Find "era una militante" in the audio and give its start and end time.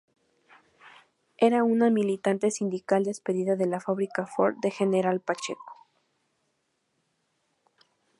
1.37-2.49